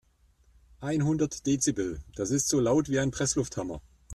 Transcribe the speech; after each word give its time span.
Einhundert 0.79 1.45
Dezibel, 1.45 1.99
das 2.15 2.31
ist 2.31 2.47
so 2.47 2.59
laut 2.59 2.89
wie 2.89 2.97
ein 2.97 3.11
Presslufthammer. 3.11 3.83